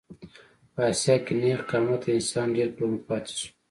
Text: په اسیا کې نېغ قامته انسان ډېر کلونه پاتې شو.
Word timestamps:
په 0.73 0.81
اسیا 0.91 1.15
کې 1.25 1.33
نېغ 1.41 1.59
قامته 1.69 2.09
انسان 2.13 2.47
ډېر 2.55 2.69
کلونه 2.75 2.97
پاتې 3.07 3.33
شو. 3.39 3.49